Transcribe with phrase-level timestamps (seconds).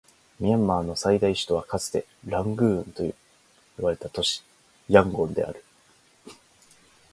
[0.39, 3.03] ミャンマーの最大都市はかつてラングーンと
[3.77, 4.43] 呼ばれた都市、
[4.89, 5.63] ヤンゴンである